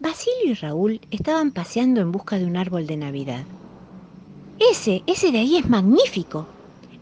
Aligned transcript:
Basilio 0.00 0.52
y 0.52 0.54
Raúl 0.54 1.00
estaban 1.10 1.50
paseando 1.50 2.00
en 2.00 2.12
busca 2.12 2.38
de 2.38 2.46
un 2.46 2.56
árbol 2.56 2.86
de 2.86 2.96
Navidad. 2.96 3.46
Ese, 4.70 5.02
ese 5.08 5.32
de 5.32 5.38
ahí 5.38 5.56
es 5.56 5.68
magnífico. 5.68 6.46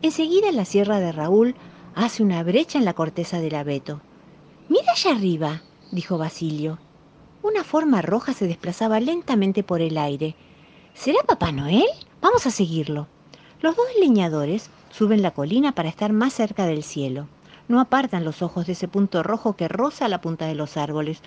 Enseguida 0.01 0.51
la 0.51 0.65
sierra 0.65 0.99
de 0.99 1.13
Raúl 1.13 1.57
hace 1.95 2.23
una 2.23 2.43
brecha 2.43 2.79
en 2.79 2.87
la 2.87 2.95
corteza 2.95 3.39
del 3.39 3.55
abeto. 3.55 4.01
Mira 4.71 4.93
allá 4.93 5.11
arriba, 5.11 5.63
dijo 5.93 6.17
Basilio. 6.17 6.79
Una 7.43 7.65
forma 7.65 8.01
roja 8.01 8.33
se 8.33 8.47
desplazaba 8.47 8.99
lentamente 8.99 9.63
por 9.63 9.83
el 9.83 9.99
aire. 9.99 10.35
¿Será 10.95 11.23
Papá 11.23 11.53
Noel? 11.53 11.85
Vamos 12.23 12.47
a 12.47 12.51
seguirlo. 12.51 13.09
Los 13.61 13.77
dos 13.77 13.87
leñadores 14.01 14.71
suben 14.91 15.21
la 15.21 15.33
colina 15.33 15.73
para 15.73 15.91
estar 15.91 16.15
más 16.15 16.33
cerca 16.33 16.65
del 16.65 16.83
cielo. 16.83 17.29
No 17.69 17.79
apartan 17.79 18.25
los 18.25 18.41
ojos 18.41 18.67
de 18.67 18.73
ese 18.73 18.89
punto 18.89 19.23
rojo 19.23 19.55
que 19.55 19.69
roza 19.69 20.09
la 20.09 20.23
punta 20.23 20.47
de 20.47 20.55
los 20.55 20.79
árboles. 20.79 21.21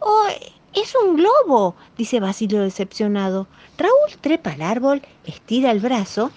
¡Oh, 0.00 0.26
es 0.74 0.94
un 0.94 1.16
globo! 1.16 1.74
dice 1.96 2.20
Basilio 2.20 2.62
decepcionado. 2.62 3.46
Raúl 3.78 4.18
trepa 4.20 4.52
al 4.52 4.62
árbol, 4.62 5.02
estira 5.24 5.70
el 5.70 5.80
brazo 5.80 6.30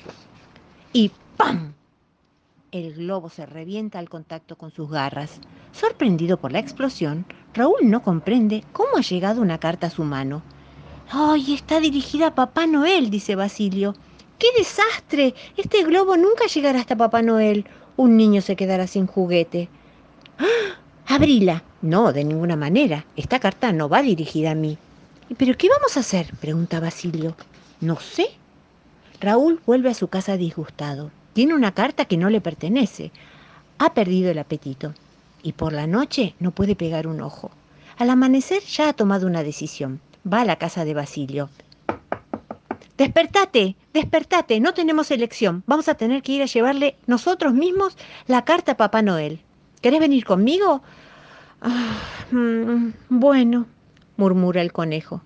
y 0.94 1.12
¡pam! 1.36 1.73
El 2.72 2.94
globo 2.94 3.30
se 3.30 3.46
revienta 3.46 4.00
al 4.00 4.10
contacto 4.10 4.58
con 4.58 4.72
sus 4.72 4.90
garras. 4.90 5.40
Sorprendido 5.72 6.38
por 6.38 6.52
la 6.52 6.60
explosión, 6.60 7.26
Raúl 7.54 7.80
no 7.84 8.02
comprende 8.04 8.63
cómo 8.73 8.98
ha 8.98 9.02
llegado 9.02 9.41
una 9.41 9.58
carta 9.58 9.88
a 9.88 9.91
su 9.91 10.04
mano. 10.04 10.44
¡Ay, 11.10 11.54
está 11.54 11.80
dirigida 11.80 12.27
a 12.27 12.35
Papá 12.35 12.68
Noel! 12.68 13.10
dice 13.10 13.35
Basilio. 13.35 13.96
¡Qué 14.38 14.48
desastre! 14.58 15.34
Este 15.55 15.84
globo 15.84 16.18
nunca 16.18 16.48
llegará 16.48 16.80
hasta 16.80 16.98
Papá 16.98 17.22
Noel. 17.22 17.66
Un 17.96 18.18
niño 18.18 18.41
se 18.41 18.55
quedará 18.55 18.85
sin 18.88 19.08
juguete. 19.08 19.70
¡Ah! 20.38 20.80
Abrila. 21.10 21.64
No, 21.82 22.12
de 22.12 22.26
ninguna 22.26 22.58
manera. 22.58 23.06
Esta 23.16 23.40
carta 23.40 23.72
no 23.72 23.88
va 23.88 24.02
dirigida 24.02 24.52
a 24.52 24.56
mí. 24.56 24.78
¿Pero 25.38 25.58
qué 25.58 25.70
vamos 25.70 25.96
a 25.96 26.02
hacer? 26.02 26.34
pregunta 26.42 26.82
Basilio. 26.82 27.34
No 27.80 27.98
sé. 27.98 28.27
Raúl 29.22 29.62
vuelve 29.66 29.90
a 29.90 29.94
su 29.94 30.10
casa 30.10 30.36
disgustado. 30.36 31.12
Tiene 31.32 31.54
una 31.54 31.72
carta 31.74 32.04
que 32.05 32.18
no 32.18 32.30
le 32.30 32.41
pertenece. 32.41 33.12
Ha 33.77 33.94
perdido 33.94 34.32
el 34.32 34.38
apetito. 34.38 34.94
Y 35.44 35.54
por 35.54 35.72
la 35.72 35.88
noche 35.88 36.36
no 36.40 36.52
puede 36.52 36.76
pegar 36.76 37.08
un 37.08 37.21
ojo. 37.21 37.52
Al 37.98 38.10
amanecer 38.10 38.62
ya 38.64 38.90
ha 38.90 38.94
tomado 38.94 39.27
una 39.27 39.44
decisión. 39.44 40.02
Va 40.32 40.42
a 40.42 40.46
la 40.46 40.58
casa 40.58 40.84
de 40.84 40.94
Basilio. 40.94 41.49
Despertate, 42.98 43.77
despertate, 43.94 44.60
no 44.60 44.74
tenemos 44.74 45.10
elección. 45.12 45.64
Vamos 45.68 45.88
a 45.88 45.96
tener 45.96 46.21
que 46.21 46.34
ir 46.34 46.42
a 46.42 46.48
llevarle 46.48 46.98
nosotros 47.05 47.54
mismos 47.54 47.96
la 48.27 48.44
carta 48.44 48.74
a 48.74 48.77
Papá 48.77 49.02
Noel. 49.02 49.40
¿Querés 49.82 50.00
venir 50.00 50.26
conmigo? 50.26 50.82
Ah, 51.62 52.00
mm, 52.32 52.90
bueno, 53.10 53.68
murmura 54.16 54.62
el 54.62 54.72
conejo. 54.72 55.22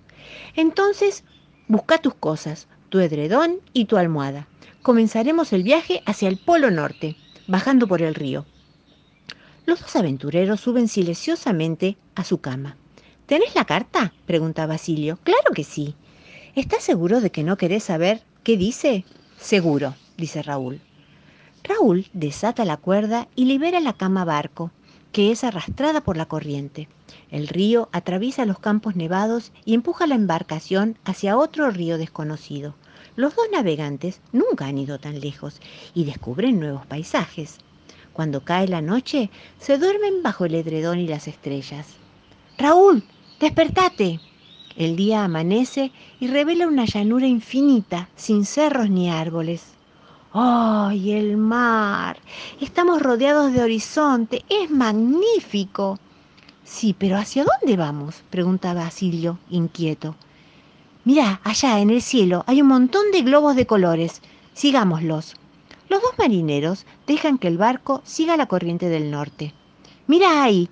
Entonces, 0.54 1.24
busca 1.68 1.98
tus 1.98 2.14
cosas, 2.14 2.68
tu 2.90 3.00
edredón 3.00 3.60
y 3.72 3.86
tu 3.86 3.96
almohada. 3.96 4.46
Comenzaremos 4.82 5.52
el 5.52 5.62
viaje 5.62 6.02
hacia 6.06 6.28
el 6.28 6.36
Polo 6.36 6.70
Norte, 6.70 7.16
bajando 7.46 7.86
por 7.86 8.02
el 8.02 8.14
río. 8.14 8.44
Los 9.64 9.80
dos 9.80 9.96
aventureros 9.96 10.60
suben 10.60 10.88
silenciosamente 10.88 11.96
a 12.14 12.24
su 12.24 12.40
cama. 12.40 12.76
¿Tenés 13.26 13.54
la 13.54 13.64
carta? 13.64 14.12
pregunta 14.26 14.66
Basilio. 14.66 15.18
Claro 15.22 15.52
que 15.54 15.64
sí. 15.64 15.94
¿Estás 16.54 16.82
seguro 16.82 17.20
de 17.20 17.30
que 17.30 17.44
no 17.44 17.56
querés 17.56 17.84
saber 17.84 18.22
qué 18.42 18.56
dice? 18.56 19.04
Seguro, 19.38 19.94
dice 20.18 20.42
Raúl. 20.42 20.80
Raúl 21.64 22.06
desata 22.12 22.64
la 22.64 22.76
cuerda 22.76 23.28
y 23.36 23.44
libera 23.44 23.78
la 23.78 23.92
cama 23.92 24.24
barco, 24.24 24.72
que 25.12 25.30
es 25.30 25.44
arrastrada 25.44 26.00
por 26.00 26.16
la 26.16 26.26
corriente. 26.26 26.88
El 27.30 27.46
río 27.46 27.88
atraviesa 27.92 28.46
los 28.46 28.58
campos 28.58 28.96
nevados 28.96 29.52
y 29.64 29.74
empuja 29.74 30.06
la 30.06 30.16
embarcación 30.16 30.98
hacia 31.04 31.36
otro 31.36 31.70
río 31.70 31.98
desconocido. 31.98 32.74
Los 33.14 33.36
dos 33.36 33.46
navegantes 33.52 34.20
nunca 34.32 34.66
han 34.66 34.78
ido 34.78 34.98
tan 34.98 35.20
lejos 35.20 35.60
y 35.94 36.04
descubren 36.04 36.58
nuevos 36.58 36.86
paisajes. 36.86 37.58
Cuando 38.12 38.44
cae 38.44 38.66
la 38.66 38.82
noche, 38.82 39.30
se 39.58 39.78
duermen 39.78 40.22
bajo 40.22 40.46
el 40.46 40.54
edredón 40.54 40.98
y 40.98 41.06
las 41.06 41.28
estrellas. 41.28 41.86
Raúl, 42.58 43.04
despertate. 43.38 44.20
El 44.76 44.96
día 44.96 45.24
amanece 45.24 45.92
y 46.18 46.28
revela 46.28 46.66
una 46.66 46.86
llanura 46.86 47.26
infinita, 47.26 48.08
sin 48.16 48.46
cerros 48.46 48.90
ni 48.90 49.10
árboles. 49.10 49.74
¡Ay, 50.34 51.12
el 51.12 51.36
mar! 51.36 52.18
Estamos 52.58 53.02
rodeados 53.02 53.52
de 53.52 53.62
horizonte. 53.62 54.42
Es 54.48 54.70
magnífico. 54.70 55.98
Sí, 56.64 56.96
pero 56.98 57.18
¿hacia 57.18 57.44
dónde 57.44 57.76
vamos? 57.76 58.22
pregunta 58.30 58.72
Basilio, 58.72 59.38
inquieto. 59.50 60.16
Mira, 61.04 61.42
allá 61.44 61.80
en 61.80 61.90
el 61.90 62.00
cielo 62.00 62.44
hay 62.46 62.62
un 62.62 62.68
montón 62.68 63.10
de 63.12 63.20
globos 63.20 63.56
de 63.56 63.66
colores. 63.66 64.22
Sigámoslos. 64.54 65.34
Los 65.90 66.00
dos 66.00 66.12
marineros 66.18 66.86
dejan 67.06 67.36
que 67.36 67.48
el 67.48 67.58
barco 67.58 68.00
siga 68.04 68.38
la 68.38 68.46
corriente 68.46 68.88
del 68.88 69.10
norte. 69.10 69.52
Mira 70.06 70.42
ahí, 70.42 70.70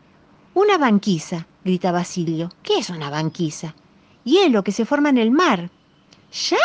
una 0.55 0.79
banquisa, 0.79 1.47
grita 1.67 1.93
Basilio. 1.93 2.51
¿Qué 2.63 2.79
es 2.79 2.89
una 2.89 3.11
banquisa? 3.11 3.75
hielo 4.25 4.65
que 4.65 4.73
se 4.73 4.87
forma 4.87 5.11
en 5.11 5.19
el 5.19 5.31
mar. 5.31 5.71
¿Ya? 6.33 6.57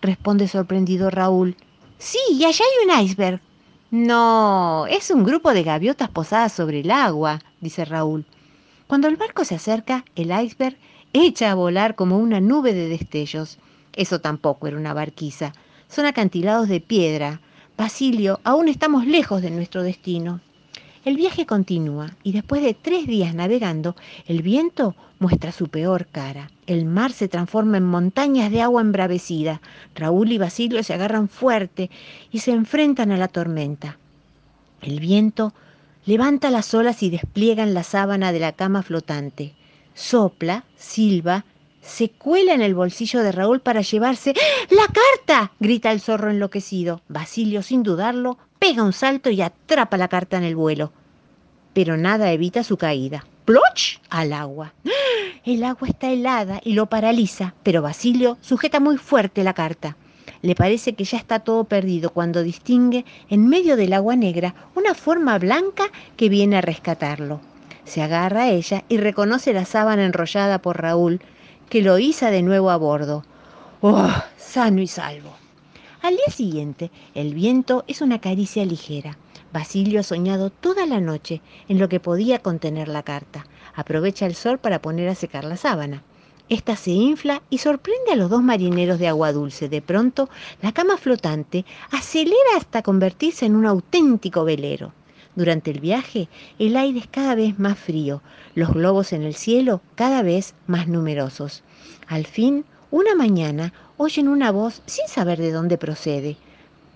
responde 0.00 0.46
sorprendido 0.46 1.10
Raúl. 1.10 1.56
Sí, 1.98 2.18
y 2.30 2.44
allá 2.44 2.64
hay 2.64 2.86
un 2.86 3.04
iceberg. 3.04 3.40
No, 3.90 4.86
es 4.86 5.10
un 5.10 5.24
grupo 5.24 5.52
de 5.52 5.62
gaviotas 5.62 6.08
posadas 6.10 6.52
sobre 6.52 6.80
el 6.80 6.90
agua, 6.90 7.40
dice 7.60 7.84
Raúl. 7.84 8.24
Cuando 8.86 9.08
el 9.08 9.16
barco 9.16 9.44
se 9.44 9.56
acerca, 9.56 10.04
el 10.14 10.30
iceberg 10.30 10.76
echa 11.12 11.50
a 11.50 11.54
volar 11.54 11.94
como 11.94 12.18
una 12.18 12.40
nube 12.40 12.72
de 12.72 12.88
destellos. 12.88 13.58
Eso 13.94 14.20
tampoco 14.20 14.66
era 14.66 14.76
una 14.76 14.94
barquiza. 14.94 15.52
Son 15.88 16.06
acantilados 16.06 16.68
de 16.68 16.80
piedra. 16.80 17.40
Basilio, 17.76 18.40
aún 18.44 18.68
estamos 18.68 19.06
lejos 19.06 19.42
de 19.42 19.50
nuestro 19.50 19.82
destino. 19.82 20.40
El 21.08 21.16
viaje 21.16 21.46
continúa 21.46 22.10
y 22.22 22.32
después 22.32 22.60
de 22.60 22.74
tres 22.74 23.06
días 23.06 23.34
navegando, 23.34 23.96
el 24.26 24.42
viento 24.42 24.94
muestra 25.18 25.52
su 25.52 25.68
peor 25.68 26.06
cara. 26.06 26.50
El 26.66 26.84
mar 26.84 27.12
se 27.12 27.28
transforma 27.28 27.78
en 27.78 27.84
montañas 27.84 28.50
de 28.50 28.60
agua 28.60 28.82
embravecida. 28.82 29.62
Raúl 29.94 30.32
y 30.32 30.36
Basilio 30.36 30.82
se 30.82 30.92
agarran 30.92 31.30
fuerte 31.30 31.88
y 32.30 32.40
se 32.40 32.50
enfrentan 32.50 33.10
a 33.10 33.16
la 33.16 33.28
tormenta. 33.28 33.96
El 34.82 35.00
viento 35.00 35.54
levanta 36.04 36.50
las 36.50 36.74
olas 36.74 37.02
y 37.02 37.08
despliega 37.08 37.62
en 37.62 37.72
la 37.72 37.84
sábana 37.84 38.30
de 38.30 38.40
la 38.40 38.52
cama 38.52 38.82
flotante. 38.82 39.54
Sopla, 39.94 40.64
silba, 40.76 41.46
se 41.80 42.10
cuela 42.10 42.52
en 42.52 42.60
el 42.60 42.74
bolsillo 42.74 43.22
de 43.22 43.32
Raúl 43.32 43.60
para 43.60 43.80
llevarse 43.80 44.34
¡La 44.68 44.84
carta! 44.88 45.52
grita 45.58 45.90
el 45.90 46.02
zorro 46.02 46.30
enloquecido. 46.30 47.00
Basilio, 47.08 47.62
sin 47.62 47.82
dudarlo, 47.82 48.36
pega 48.58 48.82
un 48.82 48.92
salto 48.92 49.30
y 49.30 49.40
atrapa 49.40 49.96
la 49.96 50.08
carta 50.08 50.36
en 50.36 50.44
el 50.44 50.54
vuelo 50.54 50.92
pero 51.72 51.96
nada 51.96 52.32
evita 52.32 52.62
su 52.62 52.76
caída. 52.76 53.24
¡Ploch! 53.44 54.00
al 54.10 54.32
agua. 54.32 54.74
El 55.44 55.64
agua 55.64 55.88
está 55.88 56.10
helada 56.10 56.60
y 56.62 56.74
lo 56.74 56.86
paraliza, 56.86 57.54
pero 57.62 57.80
Basilio 57.80 58.36
sujeta 58.40 58.80
muy 58.80 58.98
fuerte 58.98 59.44
la 59.44 59.54
carta. 59.54 59.96
Le 60.42 60.54
parece 60.54 60.94
que 60.94 61.04
ya 61.04 61.18
está 61.18 61.40
todo 61.40 61.64
perdido 61.64 62.10
cuando 62.10 62.42
distingue 62.42 63.04
en 63.28 63.48
medio 63.48 63.76
del 63.76 63.92
agua 63.92 64.16
negra 64.16 64.54
una 64.74 64.94
forma 64.94 65.38
blanca 65.38 65.84
que 66.16 66.28
viene 66.28 66.58
a 66.58 66.60
rescatarlo. 66.60 67.40
Se 67.84 68.02
agarra 68.02 68.42
a 68.42 68.50
ella 68.50 68.84
y 68.88 68.98
reconoce 68.98 69.52
la 69.52 69.64
sábana 69.64 70.04
enrollada 70.04 70.60
por 70.60 70.80
Raúl, 70.80 71.20
que 71.70 71.82
lo 71.82 71.98
iza 71.98 72.30
de 72.30 72.42
nuevo 72.42 72.70
a 72.70 72.76
bordo. 72.76 73.24
¡Oh! 73.80 74.12
Sano 74.36 74.82
y 74.82 74.86
salvo. 74.86 75.34
Al 76.02 76.14
día 76.14 76.30
siguiente, 76.30 76.90
el 77.14 77.34
viento 77.34 77.84
es 77.86 78.00
una 78.00 78.20
caricia 78.20 78.64
ligera. 78.64 79.16
Basilio 79.52 80.00
ha 80.00 80.02
soñado 80.02 80.50
toda 80.50 80.86
la 80.86 81.00
noche 81.00 81.40
en 81.68 81.78
lo 81.78 81.88
que 81.88 82.00
podía 82.00 82.40
contener 82.40 82.88
la 82.88 83.02
carta. 83.02 83.46
Aprovecha 83.74 84.26
el 84.26 84.34
sol 84.34 84.58
para 84.58 84.82
poner 84.82 85.08
a 85.08 85.14
secar 85.14 85.44
la 85.44 85.56
sábana. 85.56 86.02
Esta 86.48 86.76
se 86.76 86.92
infla 86.92 87.42
y 87.50 87.58
sorprende 87.58 88.12
a 88.12 88.16
los 88.16 88.30
dos 88.30 88.42
marineros 88.42 88.98
de 88.98 89.08
agua 89.08 89.32
dulce. 89.32 89.68
De 89.68 89.82
pronto, 89.82 90.30
la 90.62 90.72
cama 90.72 90.96
flotante 90.96 91.64
acelera 91.90 92.56
hasta 92.56 92.82
convertirse 92.82 93.46
en 93.46 93.54
un 93.54 93.66
auténtico 93.66 94.44
velero. 94.44 94.92
Durante 95.34 95.70
el 95.70 95.80
viaje, 95.80 96.28
el 96.58 96.76
aire 96.76 97.00
es 97.00 97.06
cada 97.06 97.34
vez 97.34 97.58
más 97.58 97.78
frío, 97.78 98.22
los 98.54 98.72
globos 98.72 99.12
en 99.12 99.22
el 99.22 99.34
cielo 99.34 99.80
cada 99.94 100.22
vez 100.22 100.54
más 100.66 100.88
numerosos. 100.88 101.62
Al 102.06 102.26
fin, 102.26 102.64
una 102.90 103.14
mañana, 103.14 103.72
oyen 103.98 104.26
una 104.26 104.50
voz 104.50 104.82
sin 104.86 105.06
saber 105.06 105.38
de 105.38 105.52
dónde 105.52 105.78
procede. 105.78 106.36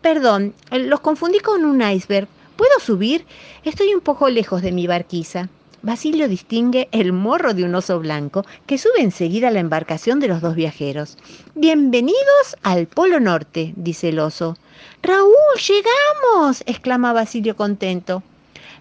Perdón, 0.00 0.54
los 0.70 1.00
confundí 1.00 1.38
con 1.38 1.64
un 1.64 1.82
iceberg. 1.82 2.26
¿Puedo 2.56 2.80
subir? 2.80 3.24
Estoy 3.64 3.94
un 3.94 4.02
poco 4.02 4.28
lejos 4.28 4.60
de 4.60 4.72
mi 4.72 4.86
barquiza. 4.86 5.48
Basilio 5.80 6.28
distingue 6.28 6.88
el 6.92 7.12
morro 7.12 7.54
de 7.54 7.64
un 7.64 7.74
oso 7.74 7.98
blanco 7.98 8.44
que 8.66 8.76
sube 8.76 9.00
enseguida 9.00 9.48
a 9.48 9.50
la 9.50 9.60
embarcación 9.60 10.20
de 10.20 10.28
los 10.28 10.42
dos 10.42 10.54
viajeros. 10.54 11.16
Bienvenidos 11.54 12.56
al 12.62 12.86
Polo 12.86 13.20
Norte, 13.20 13.72
dice 13.76 14.10
el 14.10 14.18
oso. 14.18 14.56
Raúl, 15.02 15.32
llegamos, 15.66 16.62
exclama 16.66 17.14
Basilio 17.14 17.56
contento. 17.56 18.22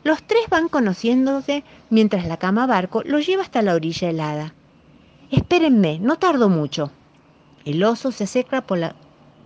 Los 0.04 0.22
tres 0.22 0.42
van 0.50 0.68
conociéndose 0.68 1.64
mientras 1.90 2.28
la 2.28 2.38
cama 2.38 2.68
barco 2.68 3.04
los 3.06 3.26
lleva 3.26 3.44
hasta 3.44 3.62
la 3.62 3.74
orilla 3.74 4.10
helada. 4.10 4.54
Espérenme, 5.32 5.98
no 6.00 6.18
tardo 6.18 6.50
mucho. 6.50 6.92
El 7.64 7.84
oso 7.84 8.12
se 8.12 8.26
acerca 8.26 8.62
por 8.62 8.80
la, 8.80 8.96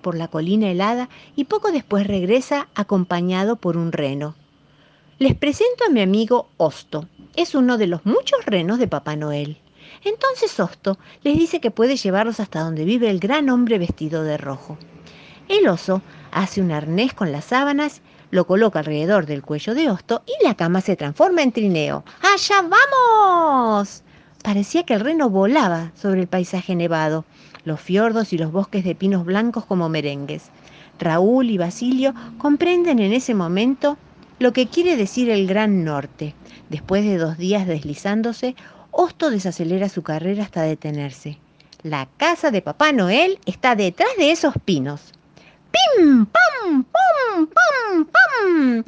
por 0.06 0.14
la 0.16 0.28
colina 0.28 0.70
helada 0.70 1.10
y 1.36 1.46
poco 1.46 1.72
después 1.72 2.06
regresa 2.06 2.68
acompañado 2.76 3.56
por 3.56 3.76
un 3.76 3.92
reno. 3.92 4.36
Les 5.18 5.34
presento 5.34 5.84
a 5.84 5.90
mi 5.90 6.00
amigo 6.00 6.48
Osto. 6.58 7.08
Es 7.36 7.56
uno 7.56 7.80
de 7.80 7.88
los 7.88 8.06
muchos 8.06 8.46
renos 8.46 8.78
de 8.78 8.88
Papá 8.88 9.16
Noel. 9.16 9.58
Entonces 10.04 10.60
Osto 10.60 11.00
les 11.24 11.36
dice 11.36 11.60
que 11.60 11.72
puede 11.72 11.96
llevarlos 11.98 12.40
hasta 12.40 12.60
donde 12.60 12.86
vive 12.86 13.10
el 13.10 13.20
gran 13.20 13.50
hombre 13.50 13.80
vestido 13.80 14.22
de 14.22 14.38
rojo. 14.38 14.78
El 15.48 15.68
oso 15.68 16.04
hace 16.32 16.62
un 16.62 16.72
arnés 16.72 17.16
con 17.16 17.32
las 17.32 17.46
sábanas, 17.46 18.04
lo 18.30 18.46
coloca 18.46 18.78
alrededor 18.78 19.26
del 19.26 19.42
cuello 19.42 19.74
de 19.74 19.90
Osto 19.90 20.22
y 20.28 20.46
la 20.46 20.54
cama 20.54 20.82
se 20.82 20.96
transforma 20.96 21.42
en 21.42 21.52
trineo. 21.52 22.04
¡Allá 22.22 22.62
vamos! 22.62 24.04
Parecía 24.44 24.84
que 24.84 24.94
el 24.94 25.00
reno 25.00 25.32
volaba 25.32 25.94
sobre 25.96 26.22
el 26.22 26.28
paisaje 26.28 26.76
nevado, 26.76 27.26
los 27.66 27.82
fiordos 27.82 28.32
y 28.32 28.38
los 28.38 28.52
bosques 28.52 28.84
de 28.84 28.96
pinos 28.96 29.26
blancos 29.26 29.66
como 29.66 29.90
merengues. 29.90 30.50
Raúl 31.00 31.50
y 31.50 31.58
Basilio 31.58 32.14
comprenden 32.38 33.00
en 33.00 33.12
ese 33.12 33.34
momento 33.34 33.98
lo 34.40 34.54
que 34.54 34.68
quiere 34.68 34.96
decir 34.96 35.30
el 35.30 35.48
Gran 35.48 35.84
Norte. 35.84 36.34
Después 36.70 37.04
de 37.04 37.18
dos 37.18 37.38
días 37.38 37.68
deslizándose, 37.68 38.56
Osto 38.92 39.30
desacelera 39.30 39.90
su 39.90 40.04
carrera 40.04 40.44
hasta 40.44 40.62
detenerse. 40.62 41.38
La 41.84 42.08
casa 42.16 42.50
de 42.50 42.62
Papá 42.62 42.94
Noel 42.94 43.40
está 43.46 43.76
detrás 43.76 44.10
de 44.18 44.32
esos 44.32 44.54
pinos. 44.64 45.12
¡Pim! 45.72 46.26
¡Pam! 46.26 46.86
¡Pum! 46.86 47.48
¡Pam! 47.48 48.06
¡Pam! 48.06 48.84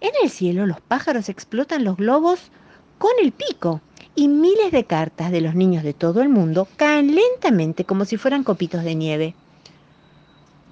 En 0.00 0.10
el 0.22 0.30
cielo 0.30 0.66
los 0.66 0.80
pájaros 0.80 1.28
explotan 1.28 1.82
los 1.82 1.96
globos 1.96 2.52
con 2.98 3.10
el 3.20 3.32
pico 3.32 3.80
y 4.14 4.28
miles 4.28 4.72
de 4.72 4.84
cartas 4.84 5.30
de 5.30 5.40
los 5.40 5.54
niños 5.54 5.82
de 5.82 5.94
todo 5.94 6.22
el 6.22 6.28
mundo 6.28 6.68
caen 6.76 7.14
lentamente 7.14 7.84
como 7.84 8.04
si 8.04 8.16
fueran 8.16 8.44
copitos 8.44 8.84
de 8.84 8.94
nieve. 8.94 9.34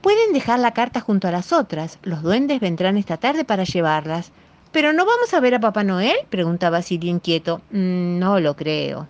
Pueden 0.01 0.33
dejar 0.33 0.61
la 0.61 0.75
carta 0.75 1.01
junto 1.01 1.29
a 1.29 1.33
las 1.33 1.53
otras. 1.53 1.99
Los 2.03 2.23
duendes 2.23 2.61
vendrán 2.61 2.97
esta 2.97 3.17
tarde 3.17 3.45
para 3.45 3.65
llevarlas. 3.65 4.33
¿Pero 4.71 4.93
no 4.93 5.05
vamos 5.05 5.35
a 5.35 5.41
ver 5.41 5.55
a 5.55 5.61
Papá 5.61 5.83
Noel? 5.83 6.17
pregunta 6.31 6.71
Basilio 6.71 7.11
inquieto. 7.11 7.63
Mm, 7.71 8.19
no 8.19 8.39
lo 8.39 8.55
creo. 8.55 9.09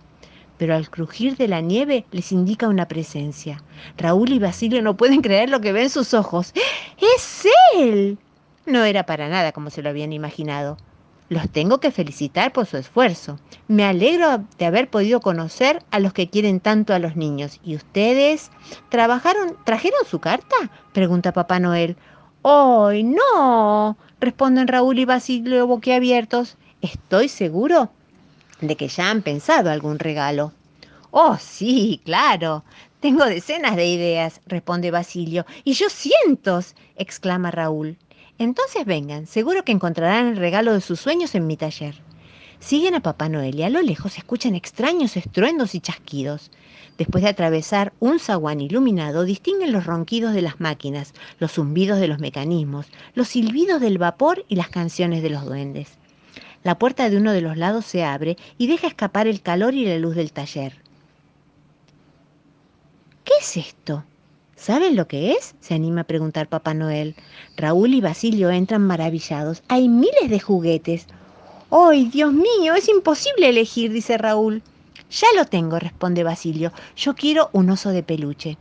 Pero 0.57 0.75
al 0.75 0.89
crujir 0.89 1.37
de 1.37 1.47
la 1.47 1.61
nieve 1.61 2.05
les 2.11 2.31
indica 2.31 2.67
una 2.67 2.87
presencia. 2.87 3.61
Raúl 3.97 4.31
y 4.31 4.39
Basilio 4.39 4.81
no 4.81 4.97
pueden 4.97 5.21
creer 5.21 5.49
lo 5.49 5.61
que 5.61 5.73
ven 5.73 5.89
sus 5.89 6.13
ojos. 6.13 6.53
¡Es 6.97 7.45
él! 7.77 8.17
No 8.65 8.83
era 8.83 9.05
para 9.05 9.29
nada 9.29 9.51
como 9.51 9.69
se 9.69 9.81
lo 9.81 9.89
habían 9.89 10.11
imaginado. 10.11 10.77
Los 11.29 11.47
tengo 11.49 11.79
que 11.79 11.91
felicitar 11.91 12.51
por 12.51 12.65
su 12.65 12.77
esfuerzo. 12.77 13.39
Me 13.67 13.85
alegro 13.85 14.43
de 14.57 14.65
haber 14.65 14.89
podido 14.89 15.21
conocer 15.21 15.83
a 15.91 15.99
los 15.99 16.11
que 16.11 16.27
quieren 16.27 16.59
tanto 16.59 16.91
a 16.91 16.99
los 16.99 17.15
niños. 17.15 17.59
¿Y 17.63 17.75
ustedes 17.75 18.49
trabajaron, 18.89 19.55
trajeron 19.63 19.99
su 20.09 20.19
carta? 20.19 20.55
pregunta 20.91 21.31
Papá 21.31 21.59
Noel. 21.59 21.97
¡Ay, 22.43 23.03
no! 23.03 23.95
responden 24.19 24.67
Raúl 24.67 24.97
y 24.97 25.05
Basilio 25.05 25.67
boquiabiertos. 25.67 26.57
Estoy 26.81 27.29
seguro 27.29 27.91
de 28.59 28.75
que 28.75 28.87
ya 28.87 29.11
han 29.11 29.21
pensado 29.21 29.69
algún 29.69 29.99
regalo. 29.99 30.51
Oh, 31.11 31.37
sí, 31.39 32.01
claro. 32.05 32.63
Tengo 33.01 33.25
decenas 33.25 33.75
de 33.75 33.87
ideas, 33.87 34.41
responde 34.47 34.89
Basilio. 34.89 35.45
Y 35.63 35.73
yo 35.73 35.89
cientos, 35.89 36.75
exclama 36.95 37.51
Raúl. 37.51 37.97
Entonces 38.39 38.85
vengan, 38.85 39.27
seguro 39.27 39.65
que 39.65 39.73
encontrarán 39.73 40.27
el 40.27 40.37
regalo 40.37 40.73
de 40.73 40.79
sus 40.79 41.01
sueños 41.01 41.35
en 41.35 41.45
mi 41.45 41.57
taller. 41.57 42.01
Siguen 42.59 42.95
a 42.95 43.01
Papá 43.01 43.27
Noel 43.27 43.59
y 43.59 43.63
a 43.63 43.69
lo 43.69 43.81
lejos 43.81 44.17
escuchan 44.17 44.55
extraños 44.55 45.17
estruendos 45.17 45.75
y 45.75 45.81
chasquidos. 45.81 46.49
Después 46.97 47.21
de 47.23 47.29
atravesar 47.29 47.91
un 47.99 48.17
zaguán 48.19 48.61
iluminado, 48.61 49.25
distinguen 49.25 49.73
los 49.73 49.85
ronquidos 49.85 50.33
de 50.33 50.41
las 50.41 50.61
máquinas, 50.61 51.13
los 51.39 51.51
zumbidos 51.51 51.99
de 51.99 52.07
los 52.07 52.19
mecanismos, 52.19 52.87
los 53.13 53.27
silbidos 53.27 53.81
del 53.81 53.97
vapor 53.97 54.45
y 54.47 54.55
las 54.55 54.69
canciones 54.69 55.21
de 55.21 55.29
los 55.29 55.45
duendes. 55.45 55.97
La 56.63 56.79
puerta 56.79 57.09
de 57.09 57.17
uno 57.17 57.33
de 57.33 57.41
los 57.41 57.57
lados 57.57 57.85
se 57.85 58.05
abre 58.05 58.37
y 58.57 58.67
deja 58.67 58.87
escapar 58.87 59.27
el 59.27 59.41
calor 59.41 59.73
y 59.73 59.85
la 59.85 59.99
luz 59.99 60.15
del 60.15 60.31
taller. 60.31 60.81
¿Qué 63.25 63.33
es 63.41 63.57
esto? 63.57 64.05
¿Saben 64.59 64.97
lo 64.97 65.07
que 65.07 65.31
es? 65.31 65.55
se 65.61 65.73
anima 65.73 66.01
a 66.01 66.03
preguntar 66.03 66.49
Papá 66.49 66.73
Noel. 66.73 67.15
Raúl 67.55 67.93
y 67.93 68.01
Basilio 68.01 68.49
entran 68.49 68.81
maravillados. 68.81 69.63
Hay 69.69 69.87
miles 69.87 70.29
de 70.29 70.41
juguetes. 70.41 71.07
¡Ay, 71.71 72.09
Dios 72.09 72.33
mío! 72.33 72.75
Es 72.75 72.89
imposible 72.89 73.47
elegir, 73.47 73.93
dice 73.93 74.17
Raúl. 74.17 74.61
Ya 75.09 75.27
lo 75.37 75.45
tengo, 75.45 75.79
responde 75.79 76.25
Basilio. 76.25 76.73
Yo 76.97 77.15
quiero 77.15 77.49
un 77.53 77.69
oso 77.69 77.91
de 77.91 78.03
peluche. 78.03 78.57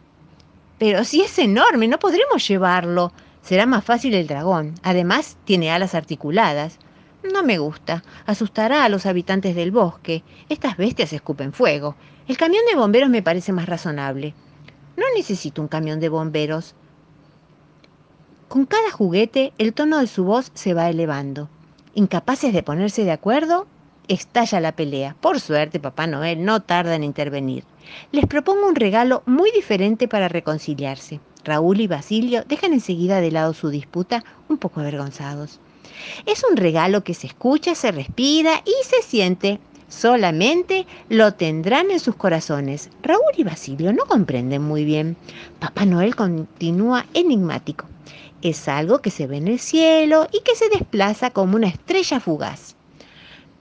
Pero 0.79 1.03
si 1.03 1.23
es 1.23 1.37
enorme, 1.41 1.89
no 1.89 1.99
podremos 1.99 2.47
llevarlo. 2.47 3.12
Será 3.43 3.67
más 3.67 3.85
fácil 3.85 4.15
el 4.15 4.29
dragón. 4.29 4.75
Además, 4.85 5.37
tiene 5.44 5.73
alas 5.73 5.97
articuladas. 5.97 6.79
No 7.25 7.43
me 7.43 7.59
gusta. 7.59 8.05
Asustará 8.25 8.85
a 8.85 8.89
los 8.89 9.05
habitantes 9.05 9.56
del 9.56 9.73
bosque. 9.73 10.23
Estas 10.49 10.77
bestias 10.77 11.12
escupen 11.12 11.53
fuego. 11.53 11.97
El 12.29 12.37
camión 12.37 12.62
de 12.71 12.79
bomberos 12.79 13.11
me 13.11 13.23
parece 13.23 13.53
más 13.53 13.67
razonable. 13.67 14.35
No 14.99 15.05
necesito 15.15 15.62
un 15.62 15.69
camión 15.69 16.00
de 16.00 16.09
bomberos. 16.09 16.75
Con 18.49 18.67
cada 18.67 18.91
juguete, 18.91 19.53
el 19.56 19.73
tono 19.73 19.99
de 19.99 20.09
su 20.09 20.25
voz 20.25 20.50
se 20.55 20.75
va 20.75 20.91
elevando. 20.91 21.49
Incapaces 21.95 22.53
de 22.53 22.65
ponerse 22.65 23.05
de 23.05 23.12
acuerdo, 23.12 23.69
estalla 24.09 24.59
la 24.59 24.73
pelea. 24.73 25.15
Por 25.21 25.39
suerte, 25.39 25.79
Papá 25.79 26.09
Noel 26.09 26.45
no 26.45 26.62
tarda 26.62 26.97
en 26.97 27.05
intervenir. 27.05 27.62
Les 28.11 28.27
propongo 28.27 28.67
un 28.67 28.75
regalo 28.75 29.23
muy 29.25 29.53
diferente 29.53 30.09
para 30.09 30.27
reconciliarse. 30.27 31.21
Raúl 31.44 31.81
y 31.81 31.87
Basilio 31.87 32.43
dejan 32.49 32.73
enseguida 32.73 33.21
de 33.21 33.31
lado 33.31 33.55
su 33.55 33.69
disputa, 33.69 34.25
un 34.49 34.59
poco 34.59 34.81
avergonzados. 34.81 35.61
Es 36.27 36.43
un 36.51 36.56
regalo 36.56 37.05
que 37.05 37.15
se 37.15 37.29
escucha, 37.29 37.77
se 37.77 37.93
respira 37.93 38.65
y 38.65 38.75
se 38.85 39.01
siente 39.03 39.61
solamente 39.88 40.87
lo 41.08 41.35
tendrán 41.35 41.90
en 41.90 42.00
sus 42.00 42.14
corazones. 42.14 42.90
Raúl 43.02 43.32
y 43.37 43.44
Basilio 43.44 43.93
no 43.93 44.06
comprenden 44.06 44.62
muy 44.62 44.85
bien. 44.85 45.17
Papá 45.58 45.85
Noel 45.85 46.14
continúa 46.14 47.06
enigmático. 47.14 47.87
Es 48.43 48.69
algo 48.69 49.00
que 49.00 49.11
se 49.11 49.26
ve 49.26 49.38
en 49.38 49.49
el 49.49 49.58
cielo 49.58 50.29
y 50.32 50.40
que 50.43 50.55
se 50.55 50.69
desplaza 50.69 51.31
como 51.31 51.56
una 51.56 51.69
estrella 51.69 52.20
fugaz. 52.20 52.76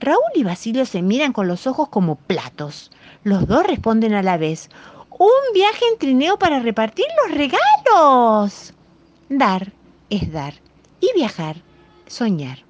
Raúl 0.00 0.20
y 0.34 0.44
Basilio 0.44 0.86
se 0.86 1.02
miran 1.02 1.32
con 1.32 1.48
los 1.48 1.66
ojos 1.66 1.88
como 1.88 2.14
platos. 2.14 2.92
Los 3.24 3.48
dos 3.48 3.66
responden 3.66 4.14
a 4.14 4.22
la 4.22 4.36
vez. 4.36 4.70
Un 5.10 5.52
viaje 5.52 5.84
en 5.90 5.98
trineo 5.98 6.38
para 6.38 6.60
repartir 6.60 7.06
los 7.24 7.36
regalos. 7.36 8.72
Dar 9.28 9.72
es 10.10 10.30
dar 10.30 10.54
y 11.00 11.12
viajar, 11.14 11.56
soñar. 12.06 12.67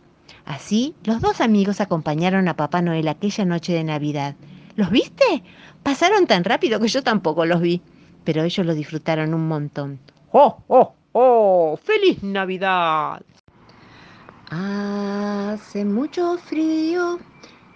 Así, 0.48 0.94
los 1.04 1.20
dos 1.20 1.42
amigos 1.42 1.82
acompañaron 1.82 2.48
a 2.48 2.56
Papá 2.56 2.80
Noel 2.80 3.06
aquella 3.08 3.44
noche 3.44 3.74
de 3.74 3.84
Navidad. 3.84 4.34
¿Los 4.76 4.90
viste? 4.90 5.42
Pasaron 5.82 6.26
tan 6.26 6.42
rápido 6.42 6.80
que 6.80 6.88
yo 6.88 7.02
tampoco 7.02 7.44
los 7.44 7.60
vi, 7.60 7.82
pero 8.24 8.42
ellos 8.42 8.64
lo 8.64 8.74
disfrutaron 8.74 9.34
un 9.34 9.46
montón. 9.46 9.98
¡Oh, 10.32 10.56
oh, 10.68 10.94
oh! 11.12 11.78
¡Feliz 11.82 12.22
Navidad! 12.22 13.20
Hace 14.48 15.84
mucho 15.84 16.38
frío 16.38 17.18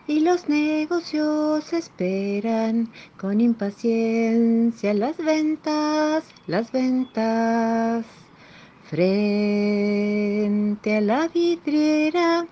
y 0.07 0.21
los 0.21 0.49
negocios 0.49 1.75
esperan 1.75 2.91
con 3.19 3.43
impaciencia 3.43 4.95
las 4.95 5.19
ventas, 5.19 6.25
las 6.47 6.73
ventas. 6.73 8.07
Frente 8.93 10.89
a 10.99 11.01
la 11.01 11.27
vidriera 11.29 12.47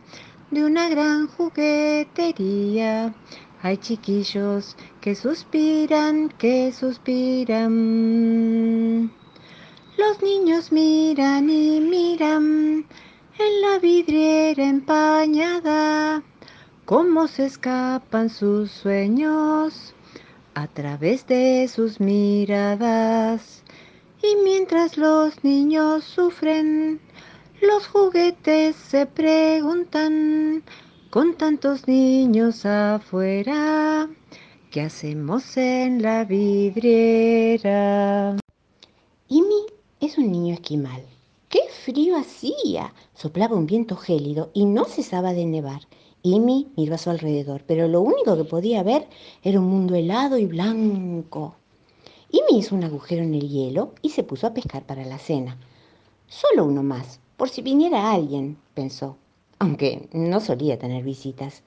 de 0.51 0.65
una 0.65 0.89
gran 0.89 1.27
juguetería 1.27 3.13
hay 3.61 3.77
chiquillos 3.77 4.75
que 5.03 5.15
suspiran, 5.15 6.31
que 6.39 6.73
suspiran. 6.73 7.69
Los 9.99 10.23
niños 10.23 10.73
miran 10.73 11.51
y 11.51 11.79
miran 11.79 12.87
en 13.39 13.61
la 13.61 13.79
vidriera 13.79 14.65
empañada 14.65 16.23
cómo 16.87 17.29
se 17.29 17.45
escapan 17.45 18.31
sus 18.31 18.71
sueños 18.71 19.95
a 20.55 20.67
través 20.69 21.27
de 21.27 21.69
sus 21.69 22.01
miradas. 22.01 23.63
Y 24.23 24.37
mientras 24.45 24.99
los 24.99 25.43
niños 25.43 26.05
sufren, 26.05 27.01
los 27.63 27.87
juguetes 27.87 28.77
se 28.77 29.07
preguntan, 29.07 30.63
con 31.09 31.37
tantos 31.37 31.89
niños 31.89 32.67
afuera, 32.67 34.11
¿qué 34.71 34.83
hacemos 34.83 35.57
en 35.57 36.03
la 36.03 36.25
vidriera? 36.25 37.17
Imi 39.29 39.65
es 40.01 40.19
un 40.19 40.31
niño 40.31 40.53
esquimal. 40.53 41.03
¡Qué 41.49 41.61
frío 41.85 42.19
hacía! 42.19 42.93
Soplaba 43.15 43.57
un 43.57 43.67
viento 43.67 43.97
gélido 43.97 44.51
y 44.53 44.67
no 44.67 44.85
cesaba 44.85 45.33
de 45.33 45.47
nevar. 45.47 45.81
Imi 46.23 46.69
miró 46.77 46.97
a 46.97 46.99
su 46.99 47.09
alrededor, 47.09 47.63
pero 47.67 47.89
lo 47.89 48.03
único 48.03 48.37
que 48.37 48.45
podía 48.45 48.83
ver 48.83 49.09
era 49.43 49.61
un 49.61 49.67
mundo 49.67 49.95
helado 49.95 50.37
y 50.37 50.45
blanco. 50.45 51.57
Imi 52.33 52.59
hizo 52.59 52.75
un 52.75 52.85
agujero 52.85 53.23
en 53.23 53.35
el 53.35 53.49
hielo 53.49 53.93
y 54.03 54.11
se 54.11 54.23
puso 54.23 54.47
a 54.47 54.55
pescar 54.55 54.85
para 54.85 55.05
la 55.05 55.19
cena. 55.19 55.59
Solo 56.29 56.65
uno 56.65 56.83
más, 56.83 57.21
por 57.37 57.49
si 57.49 57.63
viniera 57.63 58.13
alguien, 58.13 58.57
pensó, 58.75 59.17
aunque 59.59 60.09
no 60.13 60.41
solía 60.41 60.79
tener 60.79 61.03
visitas. 61.03 61.63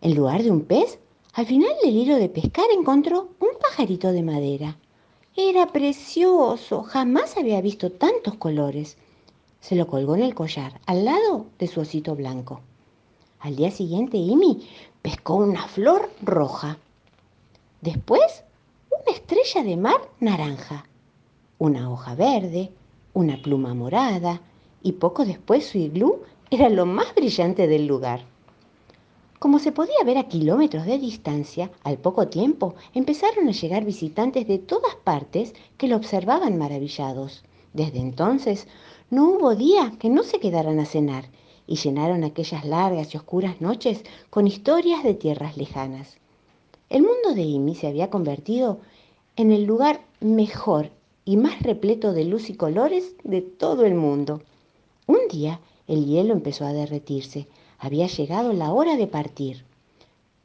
En 0.00 0.14
lugar 0.14 0.42
de 0.42 0.50
un 0.50 0.62
pez, 0.62 0.98
al 1.34 1.46
final 1.46 1.70
del 1.82 1.96
hilo 1.96 2.16
de 2.16 2.28
pescar 2.28 2.66
encontró 2.70 3.28
un 3.40 3.58
pajarito 3.60 4.12
de 4.12 4.22
madera. 4.22 4.78
Era 5.36 5.66
precioso, 5.66 6.82
jamás 6.82 7.36
había 7.36 7.60
visto 7.60 7.90
tantos 7.90 8.34
colores. 8.34 8.96
Se 9.60 9.74
lo 9.74 9.86
colgó 9.86 10.14
en 10.14 10.22
el 10.22 10.34
collar, 10.34 10.80
al 10.86 11.04
lado 11.04 11.46
de 11.58 11.66
su 11.66 11.80
osito 11.80 12.14
blanco. 12.14 12.60
Al 13.40 13.56
día 13.56 13.70
siguiente, 13.70 14.16
Imi 14.16 14.66
pescó 15.02 15.34
una 15.34 15.66
flor 15.66 16.08
roja. 16.22 16.78
Después, 17.80 18.44
estrella 19.14 19.62
de 19.62 19.76
mar 19.76 20.10
naranja, 20.18 20.86
una 21.58 21.88
hoja 21.90 22.16
verde, 22.16 22.72
una 23.12 23.40
pluma 23.40 23.72
morada 23.72 24.40
y 24.82 24.92
poco 24.92 25.24
después 25.24 25.66
su 25.66 25.78
iglú 25.78 26.22
era 26.50 26.68
lo 26.68 26.84
más 26.84 27.14
brillante 27.14 27.68
del 27.68 27.86
lugar. 27.86 28.24
Como 29.38 29.60
se 29.60 29.70
podía 29.70 30.02
ver 30.04 30.18
a 30.18 30.28
kilómetros 30.28 30.84
de 30.84 30.98
distancia, 30.98 31.70
al 31.84 31.98
poco 31.98 32.26
tiempo 32.26 32.74
empezaron 32.92 33.48
a 33.48 33.52
llegar 33.52 33.84
visitantes 33.84 34.48
de 34.48 34.58
todas 34.58 34.96
partes 34.96 35.54
que 35.76 35.86
lo 35.86 35.96
observaban 35.96 36.58
maravillados. 36.58 37.44
Desde 37.72 38.00
entonces 38.00 38.66
no 39.10 39.30
hubo 39.30 39.54
día 39.54 39.92
que 39.98 40.10
no 40.10 40.24
se 40.24 40.40
quedaran 40.40 40.80
a 40.80 40.86
cenar 40.86 41.26
y 41.68 41.76
llenaron 41.76 42.24
aquellas 42.24 42.64
largas 42.64 43.14
y 43.14 43.16
oscuras 43.16 43.60
noches 43.60 44.02
con 44.30 44.48
historias 44.48 45.04
de 45.04 45.14
tierras 45.14 45.56
lejanas. 45.56 46.18
El 46.90 47.02
mundo 47.02 47.34
de 47.34 47.42
Imi 47.42 47.74
se 47.74 47.86
había 47.86 48.10
convertido 48.10 48.80
en 49.36 49.50
el 49.50 49.64
lugar 49.64 50.00
mejor 50.20 50.90
y 51.24 51.36
más 51.36 51.60
repleto 51.62 52.12
de 52.12 52.24
luz 52.24 52.50
y 52.50 52.54
colores 52.54 53.16
de 53.24 53.40
todo 53.40 53.84
el 53.84 53.94
mundo. 53.94 54.42
Un 55.06 55.18
día 55.30 55.60
el 55.86 56.06
hielo 56.06 56.32
empezó 56.32 56.64
a 56.64 56.72
derretirse. 56.72 57.48
Había 57.78 58.06
llegado 58.06 58.52
la 58.52 58.72
hora 58.72 58.96
de 58.96 59.06
partir. 59.06 59.64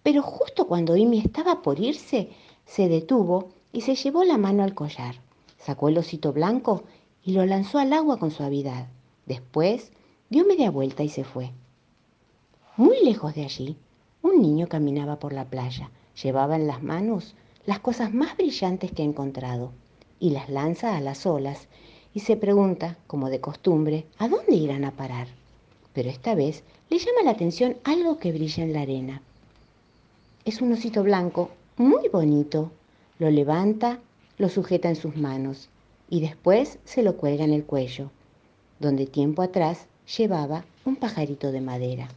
Pero 0.01 0.21
justo 0.21 0.67
cuando 0.67 0.95
Imi 0.95 1.19
estaba 1.19 1.61
por 1.61 1.79
irse, 1.79 2.29
se 2.65 2.89
detuvo 2.89 3.49
y 3.71 3.81
se 3.81 3.95
llevó 3.95 4.23
la 4.23 4.37
mano 4.37 4.63
al 4.63 4.73
collar. 4.73 5.15
Sacó 5.57 5.89
el 5.89 5.97
osito 5.97 6.33
blanco 6.33 6.83
y 7.23 7.33
lo 7.33 7.45
lanzó 7.45 7.77
al 7.79 7.93
agua 7.93 8.17
con 8.17 8.31
suavidad. 8.31 8.87
Después 9.25 9.91
dio 10.29 10.45
media 10.45 10.71
vuelta 10.71 11.03
y 11.03 11.09
se 11.09 11.23
fue. 11.23 11.51
Muy 12.75 13.03
lejos 13.03 13.35
de 13.35 13.43
allí, 13.43 13.77
un 14.21 14.41
niño 14.41 14.67
caminaba 14.67 15.19
por 15.19 15.33
la 15.33 15.45
playa. 15.45 15.91
Llevaba 16.21 16.55
en 16.55 16.67
las 16.67 16.81
manos 16.81 17.35
las 17.69 17.81
cosas 17.81 18.11
más 18.11 18.35
brillantes 18.35 18.91
que 18.91 19.03
ha 19.03 19.05
encontrado 19.05 19.71
y 20.19 20.31
las 20.31 20.49
lanza 20.49 20.97
a 20.97 21.01
las 21.01 21.27
olas 21.27 21.67
y 22.15 22.21
se 22.21 22.35
pregunta, 22.35 22.97
como 23.05 23.29
de 23.29 23.41
costumbre, 23.41 24.07
¿a 24.17 24.27
dónde 24.27 24.55
irán 24.55 24.85
a 24.85 24.91
parar? 24.97 25.27
Pero 25.93 26.09
esta 26.09 26.33
vez 26.33 26.63
le 26.89 26.97
llama 26.97 27.21
la 27.25 27.29
atención 27.29 27.77
algo 27.83 28.17
que 28.17 28.31
brilla 28.31 28.63
en 28.63 28.73
la 28.73 28.81
arena. 28.81 29.21
Es 30.45 30.63
un 30.63 30.73
osito 30.73 31.03
blanco 31.03 31.51
muy 31.77 32.09
bonito. 32.09 32.71
Lo 33.19 33.29
levanta, 33.29 33.99
lo 34.39 34.49
sujeta 34.49 34.89
en 34.89 34.95
sus 34.95 35.15
manos 35.15 35.69
y 36.09 36.21
después 36.21 36.79
se 36.85 37.03
lo 37.03 37.17
cuelga 37.17 37.43
en 37.43 37.53
el 37.53 37.65
cuello, 37.65 38.09
donde 38.79 39.05
tiempo 39.05 39.43
atrás 39.43 39.85
llevaba 40.17 40.65
un 40.85 40.95
pajarito 40.95 41.51
de 41.51 41.61
madera. 41.61 42.07